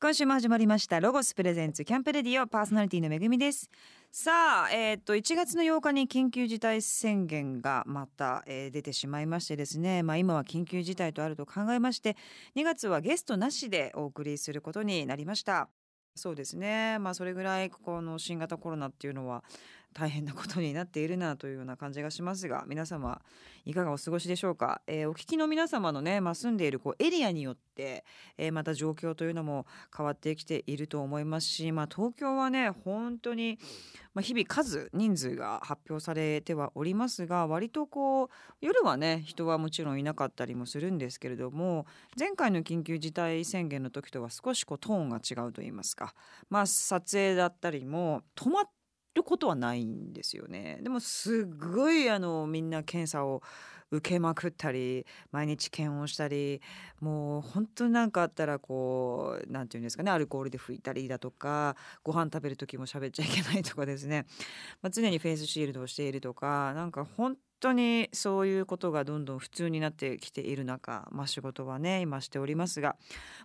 [0.00, 3.68] 今週も始まりましたロゴスプレゼンツキャンプレディオパーソナリティのめぐみです。
[4.12, 10.04] さあえーと1月の8日に緊急事態宣言がまた、えー出てしまいましてですね。
[10.04, 12.16] まあ今は緊急事態とあると考えまして
[12.54, 15.68] 2月はゲストなしでお送りすることになりました。
[16.14, 17.00] そうですね。
[17.00, 19.42] まあそれぐらいこの新型コロナっていうのは
[19.94, 23.20] 大変なことになっているなというような感じがしますが皆様
[23.64, 28.04] いかがお過ごしでしょうか、えーお聞きの皆様のね、まあ、住んでいるこうエリアによって、
[28.36, 33.58] えーまた状況というのも変わってきていると思いますし、まあ、東京はね本当に、
[34.14, 38.28] まあ、日々数人数が発表されてはおりますが割とこう
[38.60, 41.86] 夜はね人はもちろんいなかったりもするんですけれども
[42.18, 46.14] 前回の緊急事態宣言の時とは少しこうトーンが違うと言いますか、
[46.50, 48.77] まあ、撮影だったりも止まって
[49.14, 50.78] ることはないんですよね。
[50.82, 53.42] でもすごいあのみんな検査を
[53.90, 56.60] 受けまくったり毎日検温したり
[57.00, 64.26] もう本当に何かあったらこうなんていうんですかねアルコールで拭いたりだとかご飯食べる時も喋っちゃいけないとかですね、
[64.82, 72.96] まあ、常にフェイスシールドをしているとかなんか本当にそういうことがどんどん普通になってきている中、まあ、仕事はね今しておりますが、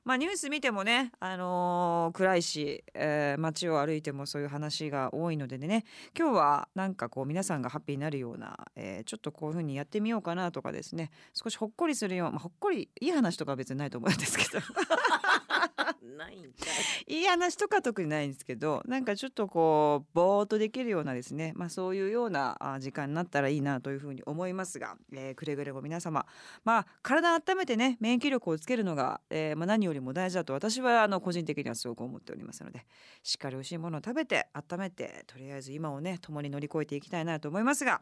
[0.05, 5.85] まあ、ニュース見てもね、あのー暗いし、えー街を歩いてもそういう話が多いのでね
[6.17, 14.63] 今日はなんかこう皆さんがハッピーになるような、えーちょっとこういうふうにやってみようかなとかですね少しほっこりするよう、まあ、ほっこりいい話とかは別にないと思うんですけど。
[16.03, 16.65] ないんか
[17.07, 26.25] い い話とか特にないんですけどなんかちょっとこうぼーっとできるようなですね、まあ、そういうような時間になったらいいなというふうに思いますが、えーくれぐれも皆様
[26.63, 32.85] まあ体温めてね免疫力をつけるのが、えーまあ、何よりも大事だと私はあの個人的にはすごく思っておりますので
[33.23, 38.01] しっかり美味しいものを食べて温めてとりあえず今をね共に乗り越えていきたいなと思いますが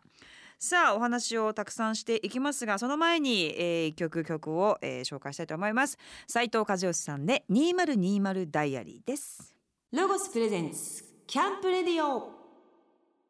[0.64, 5.98] さあお話をたくさんしていきますがその前に、えー、一曲曲を、えー紹介したいと思います。
[6.28, 9.56] 斉藤和義さんで2020ダイアリーです。
[9.92, 12.30] ロゴスプレゼンツキャンプレディオ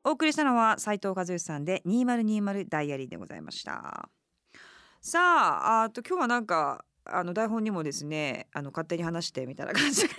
[0.03, 4.09] お送りしたのは斉藤和義さんで2020ダイアリーでございました。
[4.99, 10.13] さああと今日はなんかあの台本にもですねあの勝手に話してみたいな感じが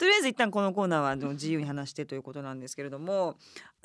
[0.00, 3.36] とりあえず一旦このコーナーは自由に話してということなんですけれども、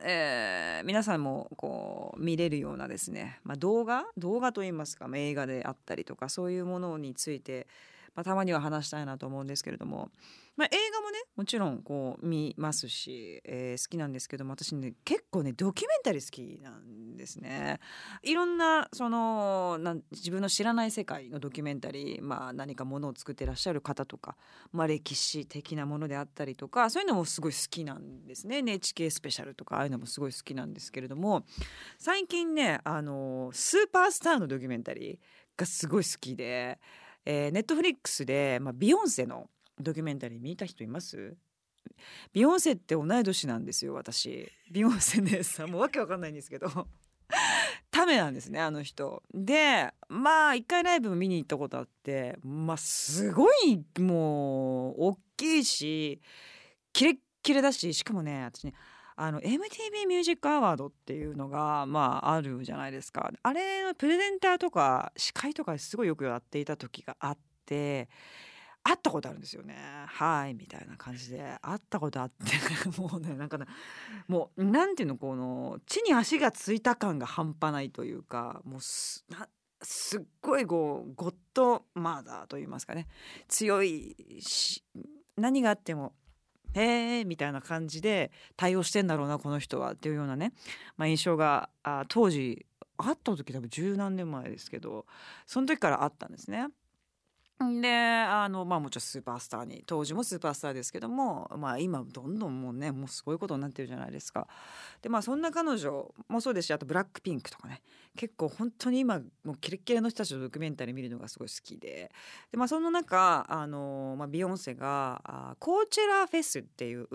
[0.01, 4.05] えー皆さんもこう見れるようなですね、まあ、動画？
[4.17, 7.67] 動画といいますか、ま映画であったりとかそういうものについて、
[8.15, 10.09] まあ、たまには話したいなと思うんですけれども、
[10.55, 17.79] まあ、映画もねもちろんこう見ますし、えー好きなんですけども私ね結構ねドキュメンタリー好きなんですね。
[18.23, 24.37] いろんなそのな自分の知らない世界のドキュメンタリー、まあ、何かものを作ってらっしゃる方とか、
[24.71, 31.45] まあ、歴史的なものであったりとかそういうのもすごい好きなんですね NHK スペシャルとかああいうのもすごい好きなんですけれども
[31.97, 35.17] 最近ねあのスーパースターのドキュメンタリー
[35.57, 36.79] がすごい好きで、
[37.25, 39.49] えー、ネットフリックスで、まあ、ビヨンセの
[39.79, 41.35] ドキュメンタリー見た人います？
[42.33, 44.51] ビヨンセって同い年なんですよ私。
[44.71, 46.67] ビヨンセねさもうわけわかんないんですけど。
[47.91, 49.23] ためなんですねあの人。
[49.33, 56.21] でまあ一回ライブ見に行ったことあってまあすごいもう大きいし
[56.93, 58.73] キレッキレだししかもね私ね
[59.17, 63.31] あの MTV ミュージックアワードっていうのがまああるじゃないですか。
[63.41, 68.09] あれのプレゼンターとか司会とかすごいよくやっていた時があって
[68.83, 69.75] 会ったことあるんですよね。
[70.07, 71.57] はいみたいな感じで。
[71.61, 72.35] 会ったことあって
[73.01, 73.67] もうねなんかな
[74.27, 79.47] もうなんていうのこの地に足がついた感が半端ないというかもうすな
[79.81, 83.07] すっごいこうゴッドマーダーと言いますかね。
[83.47, 84.83] 強いし
[85.37, 86.13] 何があっても
[86.75, 90.53] へえみたいな感じで対応してんだろうなこの人はっていうようなね、
[90.97, 92.65] まあ、印象があ当時
[92.97, 95.05] あった時多分十何年前ですけど
[95.45, 96.67] その時からあったんですね。
[97.81, 104.47] であのまあもちろんスーパースターに当時もスーパースターですけどもまあ今どんどんもうねもうすごいことになってるじゃないですか。
[105.01, 107.81] でまあそんな彼女もそうですしあとブラックピンクとかね
[108.17, 112.11] 結構本当に今もうキレッキレの人たちのドキュメンタリー見るのがすごい好きで
[112.51, 117.07] で、まあ、その中あの、まあ、ビヨンセがあコーチェラフェスっていう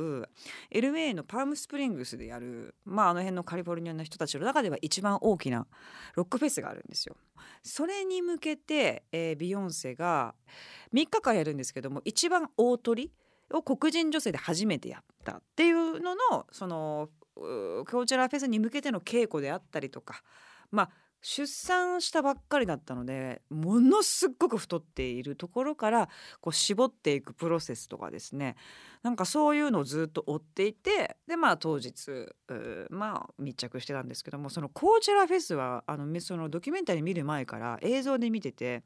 [0.71, 5.67] LA のパームスプリングスでやる、まあ、あの辺のカリフォルニアの人たちの中では一番大きな
[6.15, 7.17] ロックフェスがあるんですよ。
[7.63, 10.35] それに向けて、えービヨンセが
[10.93, 13.13] 3日間やるんですけども一番大鳥
[13.53, 20.23] を黒人女性で初めてやったっていうののそのうコーチェラフェスに向けての稽古であったりとか
[20.71, 20.91] まあ
[21.23, 26.09] 出産したばっかりだったのでものすっごく太っているところから
[26.41, 28.57] こう絞っていくプロセスとかですね
[29.03, 32.29] なんかそういうのをずっと追っていてでまあ当日
[32.91, 38.83] まあ密着してたんですけどもそのコーチェラフェスはあのそのドキュメンタリー見る前から映像で見てて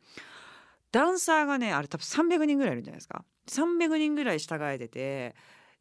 [0.90, 3.24] ダンサーがねあれ多分300人ぐらいいるんじゃないですか。
[3.48, 5.34] 300人ぐらい従えてて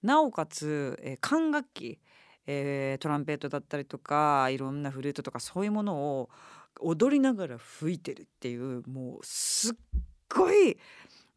[0.04, 2.00] なおかつ、え管楽器、
[2.48, 6.30] えートランペットだったりとかいろんなフルートとかそういうものを
[6.82, 9.74] 踊りながら吹いてるっていうもうすっ
[10.30, 10.78] ごい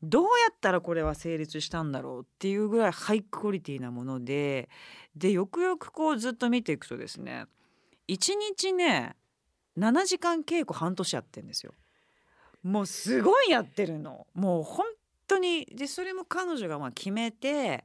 [0.02, 4.68] どうやったらこれは成立したんだろうっていうぐらいハイクオリティなもので
[5.14, 7.46] でよくよくこうずっと見ていくとですね
[8.08, 9.14] 1日ね
[9.78, 11.72] 7時間稽古半年やってんですよ。
[12.62, 14.86] もうすごいやってるのもう本
[15.28, 17.84] 当にでそれも彼女がまあ決めて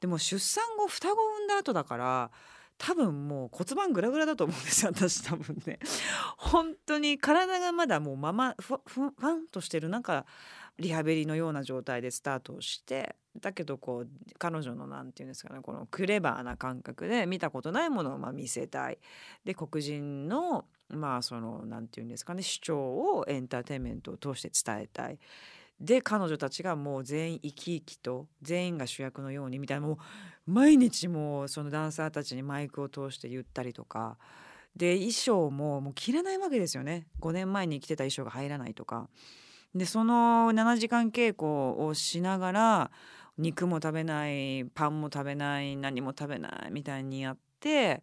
[0.00, 2.30] でも出産後双子産んだ後だから
[2.78, 5.78] 多分もう骨盤グラグラだと思うんですよ 私多分ね
[6.36, 10.26] 本当に体がまだもうままふわふわふわんとしてるなんか
[10.78, 14.08] リハビリのような状態でスタートをしてだけどこう
[14.38, 18.98] 彼女のなんていうんですかねこのクレバーな感覚で見たことないものをま見せたい
[19.44, 25.18] で黒人のまあそのなんていうんですかね主張をエンターテインメントを通して伝えたい。
[25.80, 34.16] で彼女たちがもう全員生き生きと全員が主役のようにみたいなもう毎日もうそのダンサーたちにマイクを通して言ったりとか。
[34.76, 37.06] で衣装ももう着れないわけですよね。
[37.20, 39.08] 5年前に着てた衣装が入らないとか。
[39.74, 42.90] でその7時間稽古をしながら
[43.38, 48.02] 肉も食べないパンも食べない何も食べないみたいにやって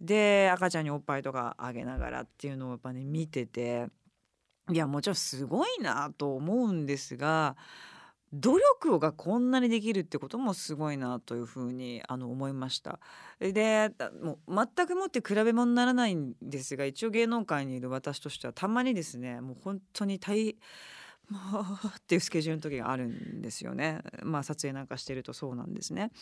[0.00, 3.88] で赤ちゃんにおっぱいとかあげながらっていうのをやっぱね見てて。
[4.72, 7.56] いやもちろんすごいなと思うんですが
[8.32, 12.98] 努力がこんなにできるってこともすごいなというふうにあの思いました。
[13.40, 20.56] でもう全くもって比べ物にならないんですが一応芸能界にいる私としてはたまにですねもう本当に大
[21.28, 24.00] もうっていうスケジュールの時があるんですよね。
[24.22, 26.12] まあ撮影なんかしてるとそうなんですね。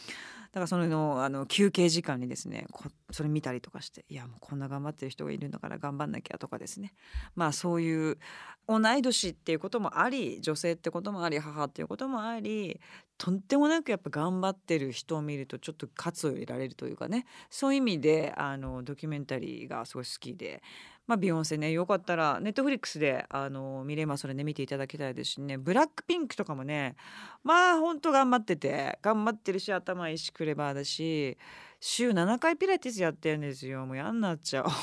[0.53, 2.67] だからそのあの休憩時間にですね
[3.11, 6.95] それ見たりとかしていやもうこんな頑張ってる人がいるんだから頑張んなきゃとかですね
[7.35, 8.19] まあそういう
[8.67, 12.81] 同い年っていうこともあり女性ってこともあり母っていうこともあり
[13.17, 17.27] とんでもなくやっぱ頑張ってる人を見るとちょっと喝を入れられるというかね。
[17.49, 20.63] そういう意味であのドキュメンタリーがすごい好きで。
[21.07, 24.43] まあ、ビヨンセねよかったらネットフリックスであの見れますそれね。
[24.43, 25.59] 見ていただきたいですしね。
[25.59, 26.97] ブラックピンクとかもね
[27.43, 31.37] まあほんと頑張ってて頑張ってるし頭いいしクレバーだし
[31.79, 33.85] 週7回ピラティスやってるんですよ。
[33.85, 34.67] もう嫌になっちゃう。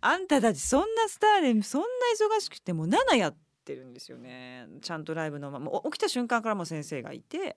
[0.00, 1.86] あんたたちそんなスターでそんな
[2.36, 4.66] 忙しくてもう7やってるんですよね。
[4.80, 7.56] ちゃんとライブのまま起きた瞬間からも先生がいて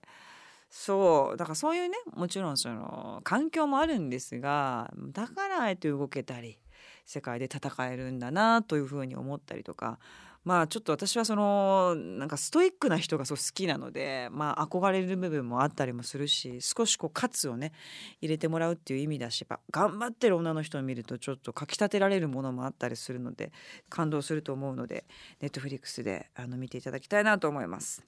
[0.70, 6.58] そうだからそういうねもちろんその環境もあるんですがだからあえて動けたり
[7.04, 9.98] 世界で戦えるんだなというふうに思ったりとか
[10.46, 17.72] まあちょっと私はそのなんかストイックな人がそう好きなのでまあ憧れる部分もあったりもするし少しこう喝をね
[18.20, 23.50] 入れてもらうっていう意味だしやっぱ頑張ってる女の人を見るとちょっとかきたてられるものもあったりするので
[23.88, 25.04] 感動すると思うので
[25.40, 28.04] ネットフリックスであの見ていただきたいなと思います。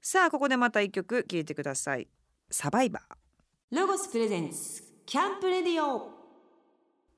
[0.00, 2.08] さあここでまた一曲聴いてください。
[2.50, 3.76] サバイバー。
[3.76, 6.21] ロゴスプレゼンツキャンプレディオ。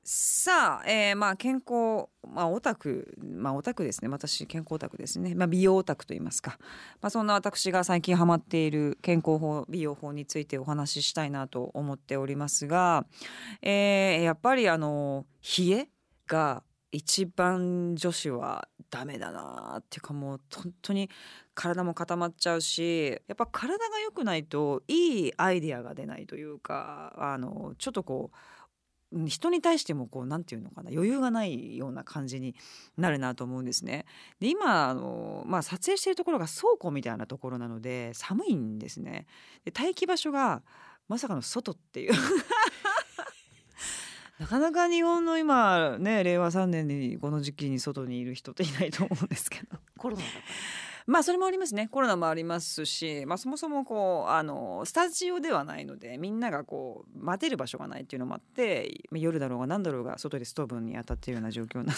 [0.06, 4.08] さあ、えー、まあ健康まあオタクまあオタクですね。
[4.08, 5.34] 私健康オタクですね。
[5.34, 6.58] まあ美容オタクと言いますか。
[7.00, 13.06] まあそんな私が最近ハマっている健康法美容法についてお話ししたいなと思っておりますが、
[13.62, 15.24] えー、やっぱりあの
[15.58, 15.88] 冷え
[16.26, 16.62] が
[16.92, 21.08] 一番女子はダメだなっていうかもう本当に
[21.54, 28.36] 体も固まっちゃうしやっぱ体が良くないといいアイディアが出ないというかあのちょっとこう
[29.14, 32.54] 人に対してもこうなんていうのかな余裕がないような感じに
[32.96, 34.06] なるなと思うんですね。
[34.40, 39.26] で今あの、まあ、撮影してるところが倉庫みたいなところなので寒いんですね。
[39.64, 40.62] で待機場所が
[41.08, 42.12] まさかの外っていう
[44.38, 50.38] なかなか日本の今ね令和3年にこの時期に外にいる人っていないと思うんですけどコロナだか？
[51.06, 51.88] まあそれもありますね。
[51.90, 61.92] コロナもありますし、まあ、そもそもこうあのスタジオではないのでみんながこう待てる場所がないっていうのもあってまあ夜だろうが何だろうが外でストーブに当たっているような状況な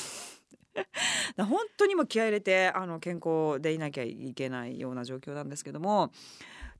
[1.36, 6.10] だ 本当にもう気合い入れてあの健康でいなきゃいけないような状況なんですけども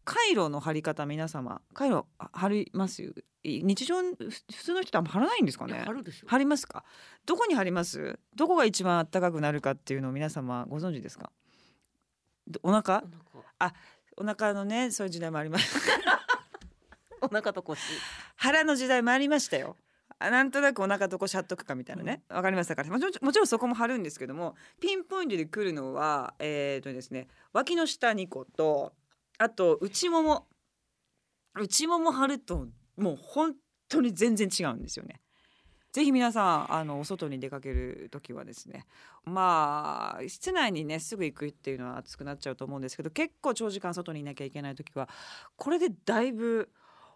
[0.04, 3.14] カイロの貼り方皆様カイロあ貼ります？
[3.44, 5.84] 日常ふ普通の人ってあんま貼らないんですかね？
[6.26, 6.84] 貼りますか？
[7.24, 8.18] どこに貼ります？
[8.34, 11.30] どこが一番暖かくなるかっていうのを皆様ご存知ですか？
[11.30, 11.30] ど
[12.62, 13.04] お腹？
[13.34, 13.74] お腹。
[14.18, 15.78] お腹のねそういう時代もあります。
[17.20, 17.80] お腹と腰。
[18.36, 19.76] 腹の時代もありましたよ。
[20.18, 22.22] あなんとなくお腹どこしゃっとくかみたいなね。
[22.28, 28.94] わかりましたからもちろんもちろんそこも貼るんですけどもピンポイントで来るのはえー、とですね脇の下2個と
[29.38, 30.48] あと内もも。
[31.58, 33.54] 内もも貼るともう本
[33.88, 35.20] 当に全然違うんですよね
[35.96, 38.84] ぜひ皆さんあのお外に出かける時はですね
[39.24, 45.08] まあ室内にねすぐ行くっていうのは暑くなっちゃうと思うんですけど結構長時間外にいなきゃいけない時は
[45.56, 46.68] これでだいぶ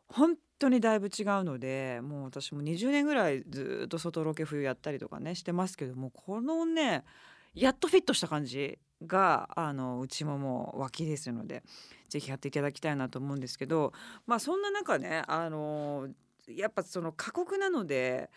[0.09, 7.05] 本当にだいぶ違うのでもう私も20年ぐらいずっと外ロケ冬やったりとかねしてますけどもこのね
[7.53, 11.65] やっとフィットした感じがあのうちももう脇ですので
[12.09, 13.93] ぜひやっていただきたいなと思うんですけど
[14.27, 16.09] まあそんな中ねあの
[16.49, 18.31] やっぱその過酷なので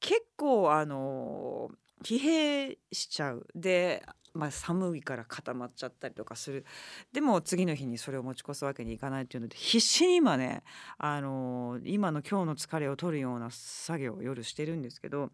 [0.00, 1.70] 結構あの
[2.02, 3.46] 疲弊しちゃう。
[3.54, 4.02] で、
[4.32, 6.64] まあ、寒いから固まっちゃったりとかする。
[7.12, 10.62] でも次の日にそれを持ち越すわけにいかないっていうので必死に今ね
[10.98, 15.30] あの今の今日の疲れを取るような作業を夜してるんですけど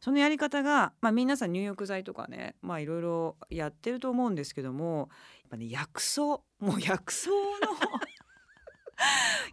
[0.00, 5.08] そのやり方が、まあ、皆さん入浴剤とかねまあいろいろやってると思うんですけども
[5.42, 6.42] やっぱね薬草も
[6.76, 7.36] う薬草の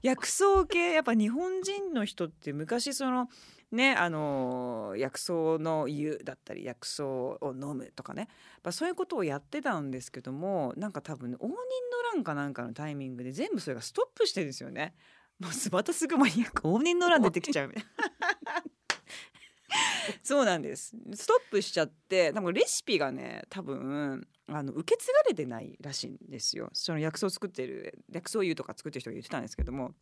[0.02, 3.30] 薬草系やっぱ日本人の人って昔その
[3.72, 8.28] ねあの薬草の湯だったり薬草を飲むとかね。
[8.72, 11.56] そういうことをやってたんですけどもなんか多分応仁の
[12.16, 14.94] 乱かなんかのタイミングで全部それがストップしてるんですよね。
[15.40, 16.68] もうまたすぐマニアック。
[16.68, 17.74] 応仁の乱出てきちゃう。
[20.24, 20.96] そうなんです。
[21.14, 26.70] ストップしちゃって多分レシピがね多分あの受け継がれてないらしいんですよ。
[26.74, 29.94] その薬草を作ってる薬草湯とか作ってる人が言ってたんですけども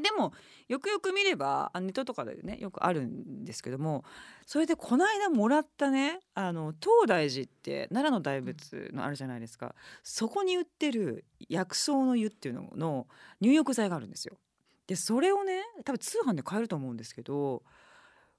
[0.00, 0.32] でも
[0.68, 4.04] よくよく見ればあネットとかでねよくあるんですけども
[4.46, 13.06] それでこの間もらったねあの東大寺って奈良の大仏のあるじゃないですかそこに売ってる薬草の湯っていうのの
[13.42, 14.38] 入浴剤があるんですよ。
[14.86, 17.62] でそれをね多分通販で買えると思うんですけど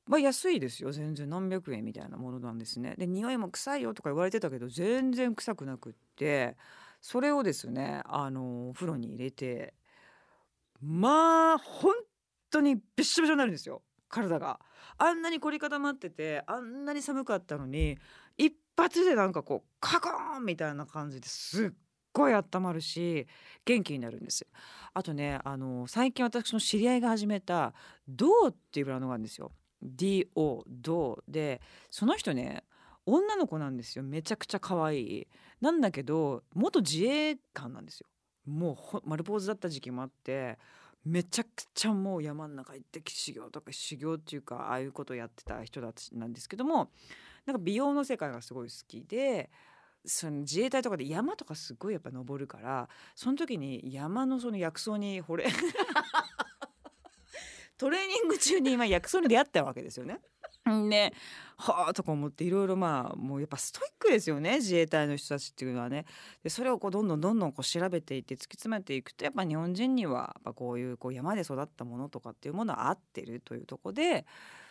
[0.07, 2.95] まあ安いですよ全然何百円みたいなものなんですね。
[2.97, 6.57] で匂いも臭いよとか言われてたけど全然臭くなくって
[6.99, 9.75] それをですねあのお風呂に入れて
[10.83, 11.93] まあ本
[12.51, 13.81] 当にびしょびしょになるんですよ。
[14.09, 14.59] 体が。
[14.97, 17.97] あんなに凝り固まっててあんなに寒かったのに
[18.37, 21.69] 一発でなんかこうカコーンみたいな感じですっ
[22.11, 23.27] ごい温まるし
[23.65, 24.45] 元気になるんです
[24.93, 27.73] あとねあの最近私の知り合いが始めた
[28.07, 29.51] ドーっていうブランドがあるんですよ。
[29.83, 31.21] DO ドー。
[31.27, 32.63] でその人ね
[33.05, 34.03] 女の子なんですよ。
[34.03, 35.27] めちゃくちゃ可愛い。
[35.59, 38.07] なんだけど元自衛官なんですよ。
[38.45, 40.57] もう丸坊主だった時期もあって
[41.05, 46.91] めちゃくちゃもう山の中行って修行とか修行っていうかああいうことやってた人たちなんですけども
[47.45, 49.49] なんか美容の世界がすごい好きで
[50.05, 55.45] その自衛隊とかで山とかすごいやっぱ登るからその時に山のその薬草に惚れ
[57.77, 60.19] トレーニング中に今薬草に出会ったわけですよね。
[60.65, 61.13] ね
[61.57, 66.05] はあとか思っていろいろまあもうやっぱストイックですよね自衛隊の人たちっていうのはね
[66.41, 74.25] でそれをこうどんどんどんどんこう調べていって突き詰めていくとやっぱ日本人にはやっぱこういうこう山で育ったものとかっていうものは合ってるというとこで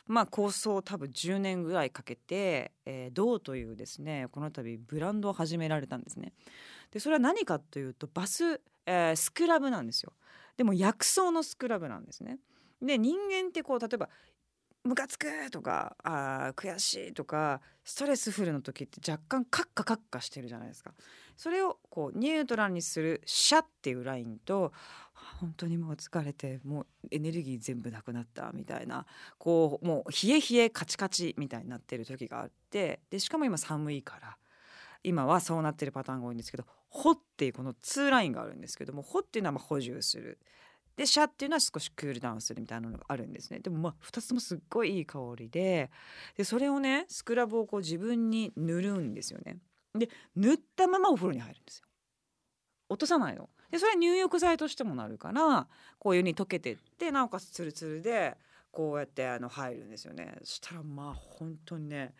[0.06, 6.32] まあ構想多分10年ぐらいかけて、えー、銅というですねこの度ブランドを始められたんですね。
[6.90, 10.12] でそれは何かというとバス、えー、スクラブなんですよ。
[10.56, 12.38] でも薬草のスクラブなんですね。
[12.82, 14.08] で人間ってこう例えば
[14.84, 20.92] ムカつくとかあ悔しいとかストレスフルの時って若干カッカカッカしてるじゃないですか。
[21.36, 24.72] それをこうニュートラルにするシャっていうラインと
[25.40, 29.06] 本当にもう疲れてもうエネルギー全部なくなったみたいな
[29.38, 34.36] こうもう冷え冷えカチカチみたいになってる時があってでしかも今寒いから
[35.04, 40.38] 今はそうなってるパターンが多いんですけど「ほ」っていうこの2ラインがあるんですけども「ほ」っていうのはま補充する。
[40.96, 43.60] でシャっていうのは少しクールダウンするみたいなのがあるんですね。
[43.60, 45.90] でもまあ2つともすっごいいい香りで
[46.36, 49.58] でそれをねスクラブをこう自分に塗るんですよね。
[49.94, 51.86] で塗ったままお風呂に入るんですよ。
[52.88, 53.48] 落とさないの。
[53.70, 55.66] でそれは入浴剤としてもなるから
[55.98, 58.36] こういうに溶けてってなおかつツルツルで
[58.70, 60.34] こうやってあの入るんですよね。
[60.42, 62.14] そしたらまあ本当にね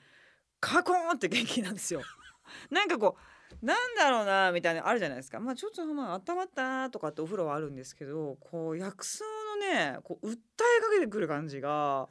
[0.60, 2.02] カコーンって元気なんですよ。
[2.70, 3.22] なんかこう
[3.61, 5.40] なんだろうなみたいなあるじゃないですか。
[5.40, 9.25] まあちょっとまあ温まったなとかってお風呂はあるんですけどこう薬草
[9.61, 12.09] のねこう訴えかけてくる感じが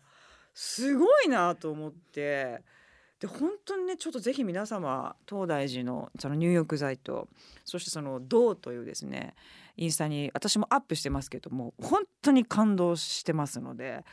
[0.53, 2.61] すごいなと思って。
[3.21, 7.27] で本当にねちょっとぜひ皆様東大寺のその入浴剤と
[7.65, 9.35] そしてその銅というですね
[9.77, 14.03] インスタに私もアップしてますけども本当に感動してますので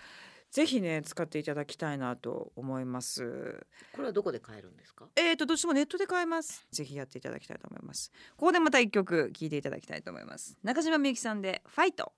[0.50, 3.64] ぜひね使っていただきたいなと思います。
[3.92, 5.06] これはどこで買えるんですか？
[5.14, 6.66] えーとどっちもネットで買えます。
[6.72, 8.10] ぜひやっていただきたいと思います。
[8.36, 10.56] ここでまた一曲聴いていただきたいと思います。
[10.62, 12.12] 中島みゆきさんでファイト。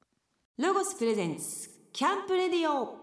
[0.58, 2.96] ロゴスプレゼンツキャンプレディオ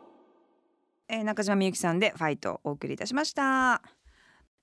[1.09, 3.96] えー中島みゆきさんでファイトをお送りいたしました。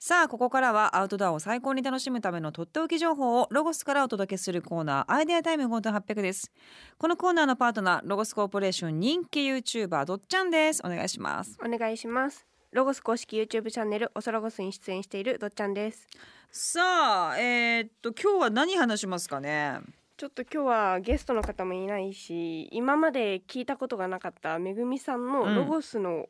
[0.07, 6.53] さあここからはアウトドアを最高に楽しむためのとっておき情報をロゴスからお届けするコーナーアイデアタイム5800です。
[6.99, 10.83] このコーナーのパートナーロゴスコーポレーション人気 YouTuber どっちゃんです。
[10.85, 11.57] お願いします。
[11.65, 16.07] お願いしますロゴス公式 YouTube チャンネルおそロゴスに出演しているどっちゃんです。
[16.51, 19.79] さあえーっと今日は何話しますかね？
[20.19, 25.33] ちょっと今日はゲストの方もいないし今まで聞いたことがなかっためぐみさんうん。
[25.33, 26.29] のロゴスの好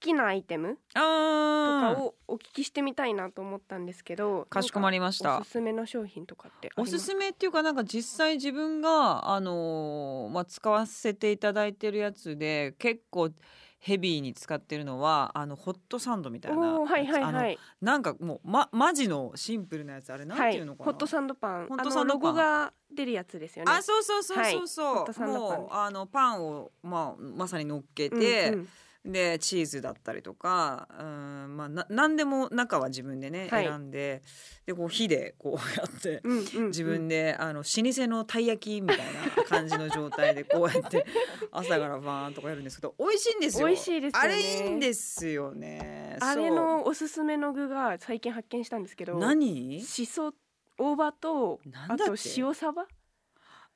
[0.00, 1.94] きなアイテムとあー。
[1.96, 5.24] かをお聞きしてみたいなと思ったんですけどかしこまりました。
[5.30, 13.30] なんかおすすめの商品とかってありますおすすめっていうかなんか実際自分があのーまあ使わせていただいてるやつで結構
[13.78, 20.52] ヘビーに使ってるのはあのホットサンドみたいなおーはいはいあのはいなんかもうまマジのシンプルなやつあれなんはい。
[20.52, 21.66] ていうのかな、ホットサンドパン。
[21.68, 22.22] ホットあサンドパン。
[22.22, 23.72] のロゴが出るやつですよね。
[23.72, 24.94] あそうそうそうそうそう、はい。
[24.96, 28.68] ホットサンドパンもうあのパンをまあまさに乗っけうんて、うん
[29.06, 33.64] でチーズだったりとかうんまあな何でも中は自分でね、はい。
[33.64, 34.22] 選んで
[34.66, 36.20] でこう火でこう やって。
[36.24, 36.66] うんうんうん。
[36.68, 41.06] 自分であの老舗のたい焼きみたいな感じの状態でこうやって
[41.52, 43.66] 朝からバーンとかやるんですけど美味しいんですよ。
[43.68, 44.24] 美味しいですよね。
[44.24, 46.18] あれいいんですよね。
[46.20, 49.80] あれのおすすめの具が最近発見したんですけど何？
[49.82, 50.32] しそ
[50.78, 52.86] 大葉とあと塩サバ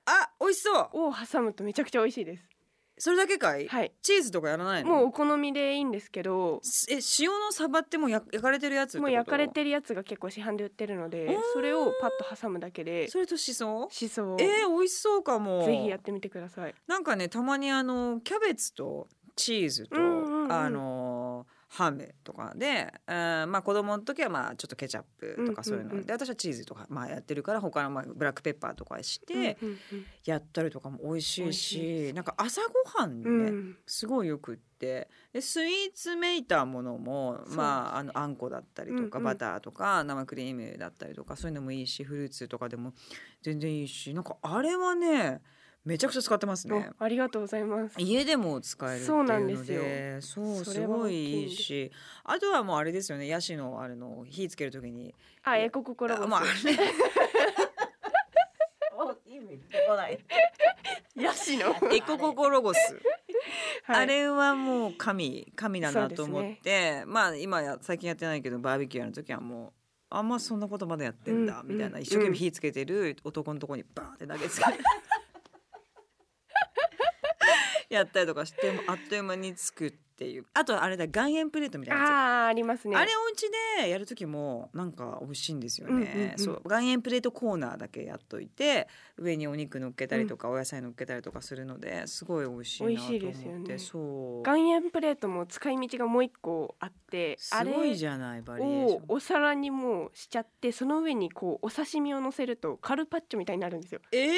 [0.06, 1.08] あ美味しそう。
[1.08, 2.49] を挟むとめちゃくちゃ美味しいです
[3.00, 3.92] それだけかい、はい。
[4.02, 4.90] チーズとかやらないの？
[4.90, 6.60] もうお好みでいいんですけど。
[6.90, 13.08] え塩のサバってもう焼焼かれてるやつもう焼かれてるやつが結構市販で売ってるのでそれをパッと挟むだけで。
[13.08, 13.88] それとしそ？
[13.90, 14.36] しそを。
[14.38, 15.64] えー、美味しそうかも。
[15.64, 16.74] ぜひやってみてください。
[16.86, 21.19] なんかねたまにあのキャベツとチーズと、うんうんうんあの
[21.72, 29.56] ハムとかで、うん、まあ子供の時はまあちょっとケチャップとかそういうの、で私はチーズとかまあやってるから他のまあブラックペッパーとかして
[30.24, 42.94] やったりとかも美味しいしいし、でなんか朝ごはんにね、すごいよくってでスイーツめいたものもまああのあんこだったりとか、バターとか生クリームだったりとかそういうのもいいしフルーツとかでも
[43.42, 45.40] 全然いいしなんかあれはね
[45.84, 46.90] めちゃくちゃ使ってますね。
[47.00, 47.94] おありがとうございます。
[47.98, 49.82] 家でも使えるっていうそうなんのですよ。
[49.82, 51.90] でそうそれはすごいいいし。
[52.24, 53.26] あとはもうあれですよね。
[53.26, 55.14] ヤシのあれの火つけるときに。
[55.42, 56.40] あエコ心があまあ
[59.90, 60.20] あれ
[61.16, 61.74] ヤシの。
[61.90, 62.78] エコココロゴス、
[63.84, 64.02] はい。
[64.02, 69.72] あれはもう神神だなと思って、まあ今や最近やってないけどバーベキューやる時はもう
[70.10, 71.96] あんまそんなことまでやってんだ、うんみたいな。
[71.96, 74.78] うん一生懸命火つけてる男のとこにバーンって投げつけて
[77.90, 80.44] やったりとかしてもあっという間につくっていう。
[80.54, 82.10] あとあれだ岩塩プレートみたいなやつ。
[82.10, 82.96] あーありますね。
[82.96, 83.50] あれお家
[83.82, 86.38] でやる時もなんか美味しいんですよね、うんうんうん。
[86.38, 93.18] そう岩塩プレートコーナーだけやっといて上にお肉乗っけたりとか、お野菜乗っけたりとかするのですごい美味しいなと思って。
[93.18, 93.78] 美味しいですよね。
[93.78, 94.48] そう。
[94.48, 99.02] 岩塩プレートも使い道がもう一個あってすあれごいじゃないバリエーション。
[99.02, 104.00] をお皿にもうしちゃってその上にこうお刺身を乗せるとカルパッチョみたいになるんですよ。
[104.12, 104.30] えー、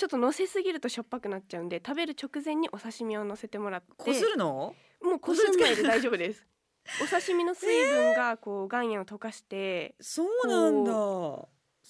[0.00, 3.88] ちょっと乗せすぎるとしょっぱくなっちゃうんで食べる直前にお刺身を乗せてもらって。
[3.98, 4.74] こするの？
[5.02, 6.46] もうこすらないで大丈夫です。
[7.04, 10.92] お刺身の水分がこう岩塩を溶かしてそうなんだ。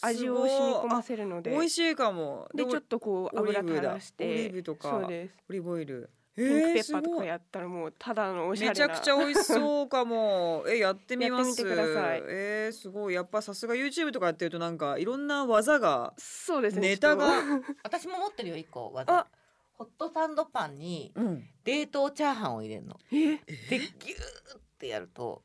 [0.03, 1.53] 味を染み込ませるので。
[1.53, 2.49] 美味しいかも。
[2.49, 4.25] もでちょっとこう油垂らして。
[4.25, 5.09] オリーブとかオ
[5.53, 6.11] リーブオイル
[6.49, 7.03] ピンクペッパーすごい。
[7.03, 8.71] とかやったらもうただのおしゃれな。
[8.73, 10.65] めちゃくちゃ美味しそうかも。
[10.69, 11.49] え、やってみます。
[11.49, 12.23] やってみてください。
[12.27, 13.15] えーすごい。
[13.15, 16.15] やっぱさすが YouTube とかやってるとなんかいろんな技が。
[16.19, 17.29] そうですねネタが。
[17.85, 18.99] 私も持ってるよ一個あ。
[19.01, 19.27] 技
[19.75, 21.49] ホットサンドパンにうん。
[21.65, 22.95] 冷凍チャーハンを入れるの。
[22.95, 25.43] とえでギューってやると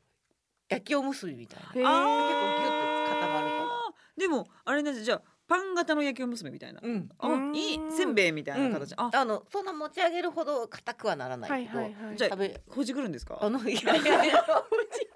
[0.68, 1.64] 焼きおむすびみたいな。
[1.64, 1.72] へー。
[1.72, 4.20] 結構ギュッて固まるかあー。
[4.20, 6.80] でもあれねじゃあパン型の焼きおむすびみたいな。
[6.80, 7.08] らうん。
[7.18, 7.54] あうん。
[7.56, 8.94] いいせんべいみたいな形。
[8.96, 9.10] あ。
[9.14, 13.38] あのそんな持ち上げるほど硬くはならなはいいけど、はいはいじゃあ食べほじくるんですか？
[13.40, 13.48] あ。
[13.48, 15.06] のいやいやいやほじ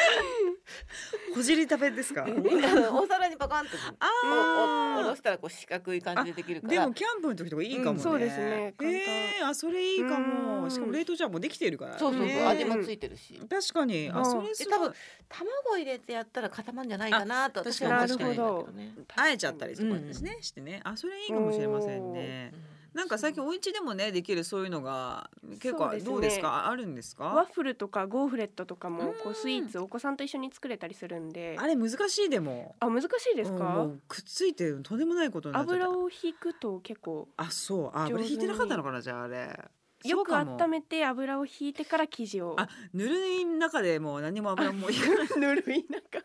[1.56, 2.26] り食べですか？
[2.92, 5.16] お皿にパカンとあおおおろあ。
[5.16, 7.90] したらこう四角い感じでできるからでもキャンプの時とかいいかもね。
[7.92, 10.64] うんそうですね簡単えー、あそれいいかも。
[10.64, 11.98] うんしかも冷凍じゃもうできてるから。
[11.98, 14.10] そうそうそう、ね味もついてるし確かに。
[14.12, 14.94] あうんそれすご多分
[15.28, 18.94] 卵入れてやったら固まるんじゃないかなとあ私は思ってるんだけなるほどどね。
[19.16, 22.52] あえちゃったりとかですね、してねあそれいいかもしれませんね
[22.94, 26.68] なんか最近お家でもねできるそういうのが結構どうですか？
[26.68, 27.24] あるんですか？
[27.24, 31.56] ワッフルとかゴーフレットとかもこうスイーツお子さんと一緒に作れたりするんで。
[31.58, 32.74] あれ難しいでも。
[32.80, 37.98] あ難しいですうんかもうくっついてとんでもないこと油を引くと結構あそう。
[37.98, 39.58] あ油引いてなかったのかなじゃああれ。
[40.02, 42.56] よく温めて油を引いてから生地を。
[42.58, 46.24] あぬるい中でもう何も油もいかないぬるい中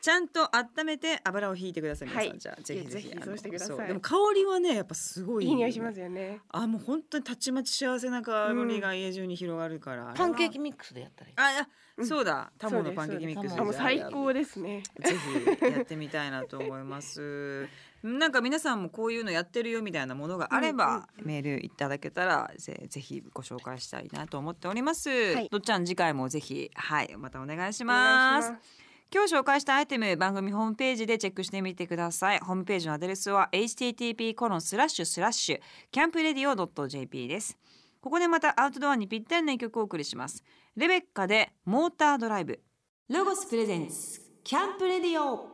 [0.00, 3.88] ちゃんと温めて油をひいてください皆さん、はいじゃあぜひぜひそうしてください。
[3.88, 6.40] でも香りはねやっぱすごいいい匂いしますよね。
[6.50, 11.34] あもう本当にたちまち幸せな香りが家中に広がるから、パンケーキキミックスでやったらいい。
[11.36, 12.06] あいやうん。
[12.06, 12.52] そうだ。
[12.58, 14.82] タモのパンケーキミックスもう最高ですね。
[15.00, 15.16] ぜ
[15.60, 17.68] ひやってみたいなと思います。
[18.02, 25.10] なんか皆さんもこういうのやってるよみたいなものがあれば、うんうんメールいただけたらぜぜひご紹介したいなと思っております。
[25.10, 25.48] い。
[25.48, 28.87] どっちゃん次回もぜひはいまたお願いしおます。
[29.10, 32.38] 今日紹介したアイテム番組ホームページでチェックしてみてください。
[32.40, 37.56] ホームページのアドレスは http コロンスラッシュスラッシュキャンプレディオ .jp です。
[38.00, 40.44] ここでまたアウトドアにぴったりな一曲をお送りします。
[40.76, 42.60] レベッカでモータードライブ。
[43.08, 45.48] ロゴスプレゼンツキャンプレディオ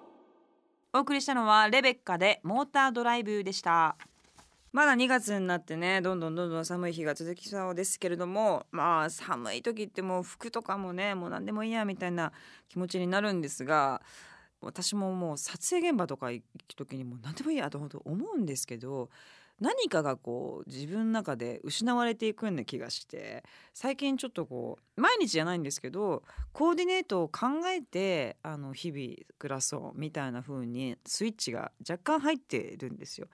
[0.92, 3.96] お送りしたのはレベッカでモータードライブでした
[4.74, 12.32] まだ2月になってねどんどんどんどん寒い日が続きそうですけれどもまあ寒い時ってもう服とかもねもう何でもいいやみたいな
[12.68, 14.02] 気持ちになるんですが
[14.60, 19.10] 私ももう撮影現場とか行く時にもう何でもいいやと本当思うんですけど
[19.60, 33.28] 何かがこう自分の中で失われていくような気がして最近ちょっとこう毎日じゃないんですけどコーディネートを考えてあの日々暮らそうみたいな風にスイッチが若干入ってるんですよ。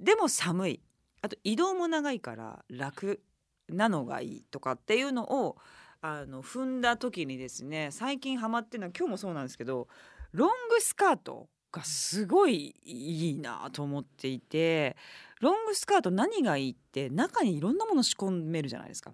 [0.00, 0.80] でも寒い
[1.22, 3.20] あと移動も長いから楽
[3.68, 5.56] なのがいいとかっていうのを
[6.02, 9.88] あの踏んだ時にですね最近ハマってるのは今日もそうなんですけど
[10.32, 14.96] ロングスカートがすごいいいなと思っていて
[15.40, 19.12] ロングスカート何がいいって中にいろんなもの仕込めるじゃないですか。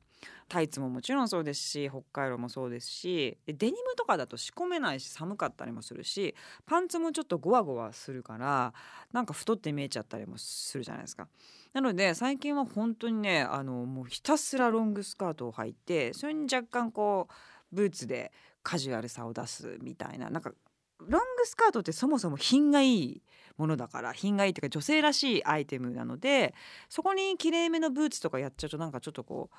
[0.50, 6.34] タイツももちろんそうですし北海道もそうですしデニムとかだと仕込めないし寒かったりもするし
[6.66, 8.74] パンツもちょっとゴワゴワするから
[9.12, 11.28] なんか太って見えちゃったりもするじゃないですか。
[11.72, 17.34] なので最近は本当にねあのもうひたすらロングスカートを履いてそれに若干こう
[17.72, 18.32] ブーツで
[18.64, 20.50] カジュアルさを出すみたいななんか
[20.98, 23.22] ロングスカートってそもそも品がいい
[23.56, 26.54] ものだから品がいいっていうか女性らしいアイテムなので
[26.88, 29.56] そこにきれいめのブーツとかやっちゃうとなんかちょっとこう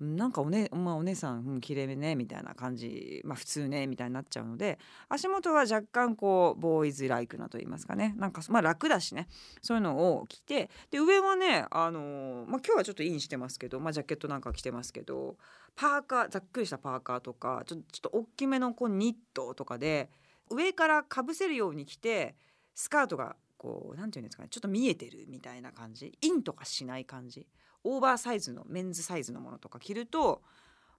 [0.00, 4.78] なんかお,、ねまあ、お姉さん、うん、きれいねみたいな感じ、まあ、普通ねみたいになっちゃうので
[5.08, 8.14] 足元は若干こうボーイズライクなと言いますかね。
[8.16, 9.28] なんかまあ楽だしね。
[9.62, 15.36] そういうのを着てで上はね、あのーまあ、今日はちょっとインしてますけど、まあ、ジャケットなんか着てますけど
[15.76, 20.10] パーカーざっくりしたパーカーとかちょちょっと大きめのこうニットとかで
[20.50, 22.34] 上からかぶせるように着て
[22.74, 26.12] スカートがこうなんていうんですかねちょっと見えてるみたいな感じ。
[26.20, 27.46] インとかしない感じ。
[27.84, 30.42] オーバーサイズのメンズサイズのものとか着ると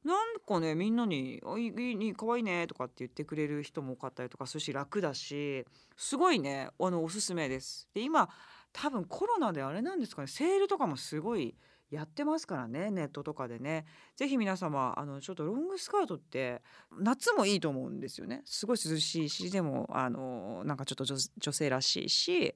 [0.05, 5.65] なんかねみんなに「あいいいい可愛いね」とかって言ってくれる人も多かったりとかするし楽だし
[5.97, 7.89] すごいねあのおすすめです。
[7.93, 8.29] で今
[8.71, 11.55] 多分コロナであれなんですかねセールとかもすごい
[11.89, 13.85] やってますからねネットとかでね。
[14.15, 16.61] ぜひ皆様あのちょっとロングスカートって
[16.99, 18.43] 夏もいいと思うんですよね。
[18.45, 22.53] すごい涼しいしでもあのなんかちょっと女女性らしいし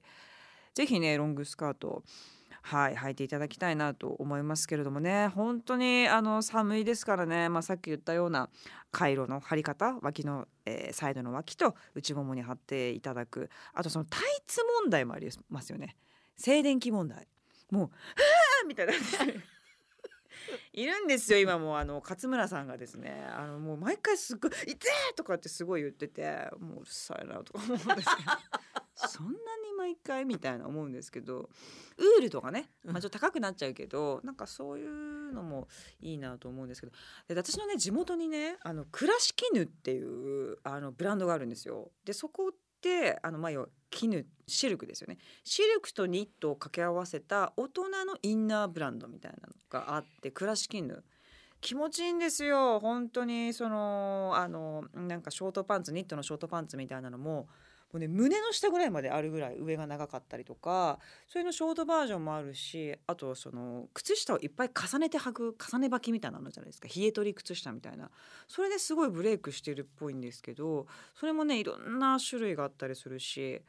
[0.74, 2.04] ぜひねロングスカート。
[2.62, 5.28] はい履いていただきたいなと思いますけれどもね。
[5.28, 8.48] 本当にあの寒いですからね、まあ、さっき言ったような
[8.90, 13.50] 回路の貼り方脇の、えーサイドの脇と内ももに貼っていただく。
[13.72, 15.96] あとそのタイツ問題もありますよね。
[16.36, 17.26] 静電気問題。
[17.70, 17.90] もう「は
[18.62, 18.92] あ!」みたいな。
[20.72, 23.26] いるんですよ今もうあの勝村さんがですね。
[23.32, 28.00] あのもう毎回すっごい「痛え!」とかってすごい言っててもううるさいなとか思うんですけど。
[29.08, 29.36] そんなに
[29.76, 31.48] 毎回みたいな思うんですけど
[31.98, 35.68] ウールとかね、まあ、ちょっと高くなっちゃうけどなんかそういうのも
[36.00, 36.92] いいなと思うんですけど
[37.28, 41.90] で私のね地元にねあの倉敷絹っていうあのブランドがあるんですよ。
[42.04, 45.18] でそこってあのまあ要は絹シルクですよね。
[45.44, 51.04] シルクとニットを掛け合わせた大人のインナーブランドみたいなのがあって倉敷絹。
[51.60, 52.80] 気持ちいいんですよ。
[52.80, 57.48] 本当にそのあのなんかショートパンツニットのショートパンツみたいなのもも
[57.94, 60.98] うね胸の下ぐらいまであるぐらい上が長かったりとか
[61.28, 66.88] それのショートバージョンもあるしあとその靴下をいっぱい重ねて履く重ね履きみたいなのじゃないですか。
[66.88, 68.10] 冷え取り靴下みたいな。
[68.48, 73.62] それですごいブレイクしてるっぽいんですけどそれもねいろんな種類があったりするし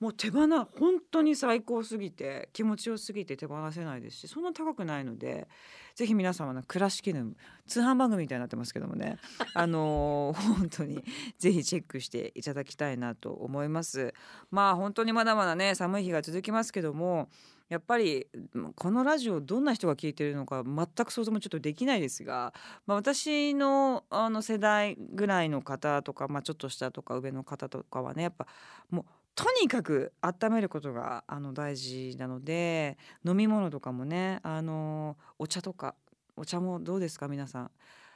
[0.00, 0.66] もう手放本
[1.10, 5.48] 当に最高すぎて気持ちよすぎて手放せないですしそんな高くないので
[5.94, 7.32] ぜひ皆様の倉敷の
[7.66, 9.18] 通販番組みたいになってますけどもね
[9.54, 11.02] あのー本当に
[11.38, 14.14] ぜひチェックしていただきたいなと思います。
[14.50, 17.28] まあ本当にまだまだね寒い日が続きますけども
[17.68, 22.52] やっぱりうんこのラジオどんな人が聞いてるのか全く想像もちょっとできないですが、
[22.86, 28.46] まあ、私のあの世代ぐらいの方とか、まあ、ちょっと下とか上の方とかはねやっぱ
[28.90, 29.04] もう
[29.34, 35.94] とにかく温めることがあの大事なので飲み物とかもねあのお茶とか
[36.36, 37.28] お茶もどうですか？
[37.28, 37.70] 皆さん。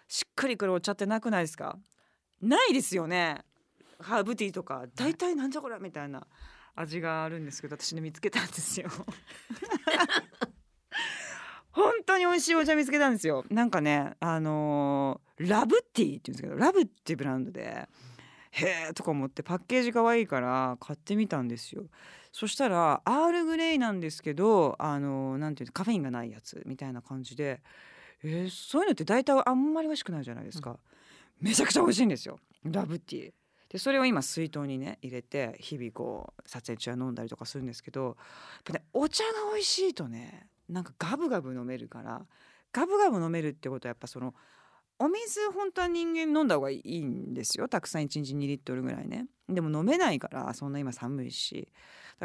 [0.08, 1.78] しっくりくるお茶ってなくないですか？
[2.40, 3.42] ないですよね。
[4.00, 4.84] ハーブティーとか。
[4.94, 6.26] 大体なんじゃこれみたいな
[6.76, 8.88] 味があるんですけど私ね見つけたんですよ。
[11.70, 13.44] 本当に美味しいお茶見つけたんですよ。
[13.50, 17.88] なんかねあのーラブティーって言うんですけどラブっていうブランドで。
[18.50, 21.84] へえとか思ってパッケージ可愛いから買ってみたんですよ。
[22.32, 27.62] そしたらアールグレイなんですけどあのなんていうのカフェインがないやつみたいな感じで
[28.22, 30.78] えーそういうのって大体あんまり美味しくないじゃないですか、
[31.40, 33.32] めちゃくちゃ美味しいんですよラブティー。
[33.70, 38.14] でそれを今水筒にね入れて日々こう撮影中は飲んだりとかするんですけどやっ
[38.64, 42.22] ぱねお茶が美味しいとねなんかガブガブ飲めるから
[42.72, 44.34] ガブガブ飲めるってことはやっぱその
[45.00, 47.68] お水本当は人間飲んだ方がいいんですよ。
[47.68, 49.26] たくさん1日2リットルぐらいね。
[49.48, 51.68] でも飲めないからそんな今寒いし。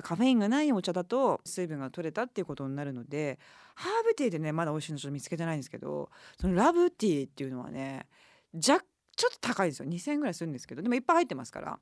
[0.01, 3.37] カフェインがないお茶だと水分が取れたっていうことになるので
[3.75, 6.09] ハーブティーでねまだ美味しいのちょっと見つけてないんですけど
[6.41, 8.07] そのラブティーっていうのはね
[8.55, 8.83] 若
[9.15, 9.87] ちょっと高いですよ。
[9.87, 11.79] 2,000円ぐらいするんですけどでもいっぱい入ってますから。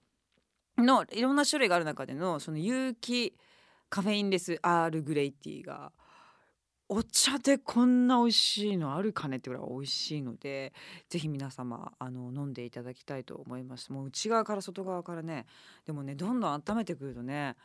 [0.77, 3.35] のいろんな種類がある中でのその有機
[3.89, 5.91] カフェインレスアールグレイティーが
[6.93, 10.73] お茶でこんな美味しいのあるかねってぐらい美味しいので
[11.07, 13.93] ぜひ皆様あの飲んでいただきたいと思います。
[13.93, 15.45] もう内側から外側からね。
[15.85, 17.55] でもねどんどん温めてくるとね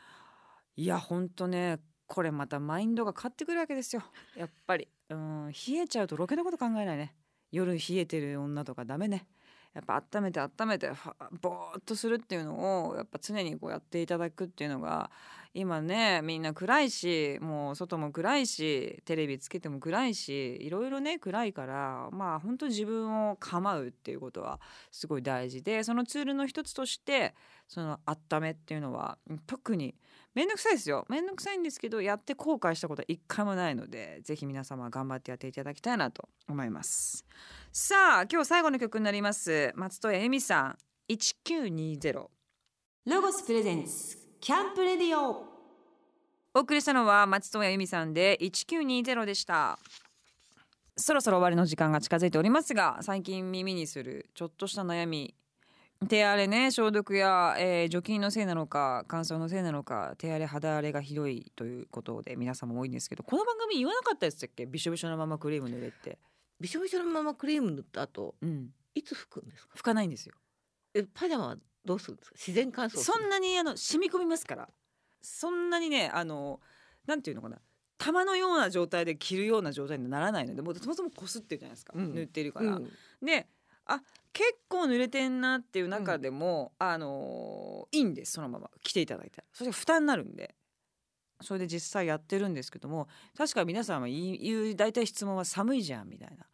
[0.77, 4.05] いやほんとねこれまたマインドが変わってくるわけですよ。
[4.37, 4.87] やっぱり。
[5.11, 7.17] うん冷えちゃうとろけのこと考えないね。
[7.51, 9.27] 夜冷えてる女とかダメね。
[9.75, 10.91] やっぱ温めて温めて
[11.43, 15.11] ぼーっとするっていうのをやっぱ常にこうやっていただくっていうのが
[15.57, 24.61] 今ねみんな暗いしもう外も暗いしテレビつけても暗いしいろいろね暗いからまあ本当自分を構うっていうことは
[24.93, 27.35] すごい大事でそのツールの一つとして
[27.69, 29.17] その温めっていうのは
[29.47, 29.95] 特に
[30.35, 31.07] 面倒くさいですよ。
[31.09, 37.25] 面倒くさいんですけどやって後悔したことは一回もないのでぜひ皆様頑張ってやっていただきたいなと思います。
[37.73, 39.73] さあ今日最後の曲になります。
[39.75, 44.26] 松任谷由実さん1920ロゴスプレゼンツ。
[44.47, 45.45] キャンプレディオ。
[46.55, 49.77] お送りしたのは松任谷由実さんで1920でした。
[50.97, 55.35] そろそろ終わりの時間が近づいておりますが最近耳にするちょっとした悩み。
[56.09, 64.65] 手荒れね消毒や、えー除菌のせいなのか乾燥のせいなのか手荒れ肌荒れがひどいということで皆さんも多いんですけどこの番組言わなかったでしたっけ？
[64.67, 66.21] びしょびしょのままクリーム塗れって。
[66.61, 68.69] びしょびしょのままクリーム塗った後うん。
[68.95, 69.75] いつ拭くんですか？
[69.77, 70.37] 拭かないんですよ。
[70.95, 71.57] えパジャマは
[71.87, 72.35] どうするんですか？
[72.37, 74.69] 自然乾燥そんなにあの染み込みますから。
[75.23, 76.61] そんなにねあの
[77.07, 77.59] なんていうのかな。
[77.99, 82.15] 玉のような状態で着るような状態にはならないのでもうそもそもこすってるじゃないですか、うん。
[82.15, 82.91] 塗ってるから、うん。
[83.25, 83.47] で
[83.87, 88.71] あ結構濡れてんなっていう中でも、あのーいいんですそのまま。
[88.83, 89.45] 着ていただいたら。
[89.53, 90.55] それが負担になるんで。
[91.43, 96.47] それで実際やってるんですけども確か皆さんは言う大体質問は寒いじゃんみたいな。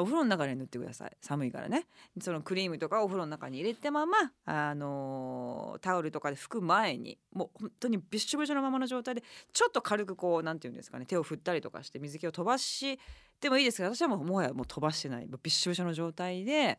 [0.00, 1.16] お風呂の中に塗ってください。
[1.20, 1.86] 寒いからね。
[2.20, 12.98] そのクリームとかお風呂の中に入れてまま、あのータオルとかで拭く前にもう本当にびっしょびしょのままの状態でちょっと軽くこうなんていうんですかね手を振ったりとかして水気を飛ばし
[13.40, 15.26] てもいいですけど私はもうもはやもう飛ばしてない。
[15.26, 16.78] びっしょびしょの状態で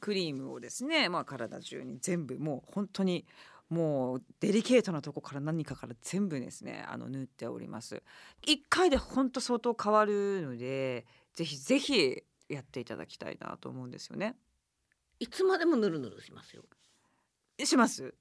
[0.00, 3.26] クリームをですね、まあ、体中に全部もう本当に
[3.68, 8.02] もうデリケートなとこから何かから全部ですねあの塗っております。
[8.42, 14.36] 一回で本当相当変わるのでぜひぜひやっていただきたいなと思うんですよね。
[15.20, 16.64] いつまでもぬるぬるしますよ。
[17.64, 18.14] します。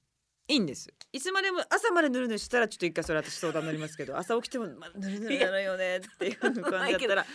[0.50, 0.90] いいんです。
[1.12, 5.98] いつまでも朝までぬるぬるしたらちょっと一回それ私相談乗りますけど 朝起きても、まあ、ぬるぬるなのよね。
[5.98, 7.26] っていう感じだったら。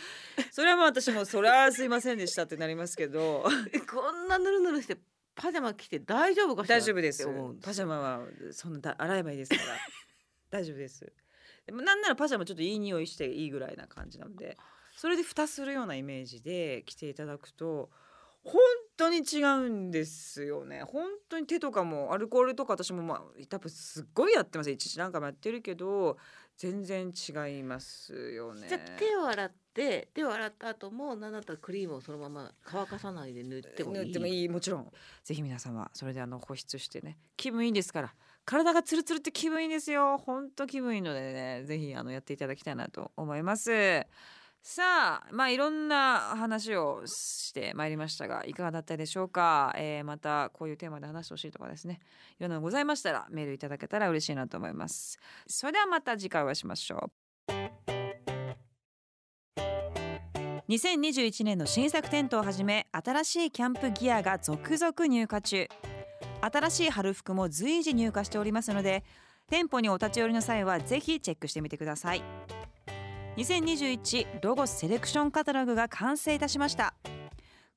[0.50, 3.44] それはもう私もそれはすいませんでしたってなりますけど。
[3.72, 4.98] えこんなぬるぬるして
[5.34, 7.26] パジャマ着て大丈夫か大丈夫です。
[7.62, 9.62] パジャマはそんなだ洗えばいいですから。
[10.50, 11.12] 大丈夫です。
[11.66, 14.56] でもなんならパジャマちょっといい匂いしていいぐらいな感じなので
[15.02, 17.90] それで蓋するようなイメージで着ていただくと
[18.44, 18.54] 本
[18.96, 20.84] 当に違うんですよね。
[20.84, 24.70] 本当に手とかもアルコールとか私もまあ多分すっごいやってます。
[24.70, 26.18] 一日なんかもやってるけど
[26.56, 28.68] 全然違いますよね。
[28.68, 34.04] じゃあ手を洗って手を洗った後も何だったらクリームをそのまま乾かさないで塗ってもいい？
[34.04, 34.48] 塗ってもいい。
[34.48, 34.92] もちろん。
[35.24, 37.18] ぜひ皆様それであの保湿してね。
[37.36, 38.14] 気分いいですから。
[38.44, 40.16] 体がツルツルって気分いいんですよ。
[40.18, 44.06] ほんと気分いいのでねぜひあのやっていただきたいなと思います
[44.64, 51.98] さあまあいろんな話をしてまいりましたがいかがだったでしょうか、えーまたこういうテーマで話してほしいとかですね。
[52.38, 55.18] いろんなのございましたらメールいただけたら嬉しいなと思います。
[55.48, 57.10] それではまた次回お会いしましょ
[57.48, 57.52] う。
[60.68, 65.68] 2021年の新作テントをはじめ新しいキャンプギアが続々入荷中。
[66.40, 69.04] 新しい春服も随時入荷しておりますので
[69.48, 72.22] 店舗にお立ち寄りの際はぜひチェックしてみてください。
[73.36, 76.94] 2021ロゴスセレクションカタログが完成いたしました。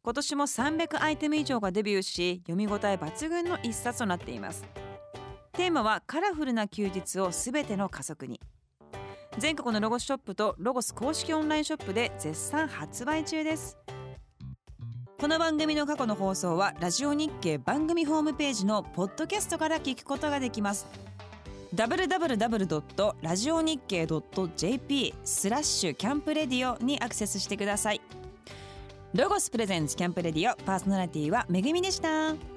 [0.04, 4.66] 今年も300アイテム以上がデビューし読み応え抜群の一冊となっています。
[5.54, 8.42] テーマはカラフルな休日をすべての加速に。
[9.38, 13.78] 全国のロゴスショップとロゴス公式オンラインショップで絶賛発売中です。
[15.18, 20.86] この番組の過去の放送はラジオ日経番組ホームページのポッドキャストから聞くことができます。
[21.76, 23.14] Www.
[23.22, 24.08] ラジオ日経
[24.56, 28.02] .jp スラッシュキャンプレディオにアクセスしてください
[29.14, 32.55] ロゴスプレゼンツキャンプレディオパーソナリティはめぐみでした